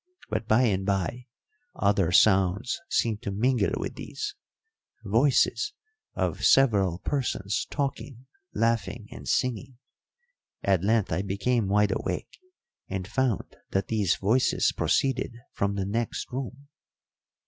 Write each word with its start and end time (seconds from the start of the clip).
But 0.31 0.47
by 0.47 0.63
and 0.63 0.83
by 0.83 1.27
other 1.75 2.11
sounds 2.11 2.79
seemed 2.89 3.21
to 3.21 3.29
mingle 3.29 3.73
with 3.77 3.93
these 3.93 4.33
voices 5.03 5.73
of 6.15 6.43
several 6.43 6.97
persons 6.97 7.67
talking, 7.69 8.25
laughing, 8.51 9.07
and 9.11 9.27
singing. 9.27 9.77
At 10.63 10.83
length 10.83 11.11
I 11.13 11.21
became 11.21 11.67
wide 11.67 11.91
awake, 11.95 12.39
and 12.89 13.07
found 13.07 13.55
that 13.69 13.89
these 13.89 14.15
voices 14.15 14.71
proceeded 14.75 15.35
from 15.53 15.75
the 15.75 15.85
next 15.85 16.31
room. 16.31 16.67